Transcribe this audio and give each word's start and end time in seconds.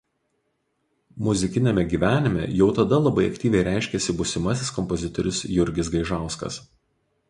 Muzikiniame 1.27 1.83
gyvenime 1.91 2.47
jau 2.61 2.69
tada 2.81 3.01
labai 3.09 3.29
aktyviai 3.35 3.69
reiškėsi 3.71 4.19
būsimasis 4.25 4.77
kompozitorius 4.81 5.49
Jurgis 5.57 5.95
Gaižauskas. 5.97 6.65